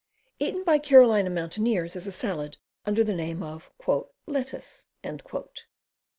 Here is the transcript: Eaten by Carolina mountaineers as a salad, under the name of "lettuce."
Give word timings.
Eaten 0.39 0.63
by 0.63 0.79
Carolina 0.79 1.29
mountaineers 1.29 1.95
as 1.95 2.07
a 2.07 2.11
salad, 2.11 2.57
under 2.87 3.03
the 3.03 3.13
name 3.13 3.43
of 3.43 3.69
"lettuce." 4.25 4.87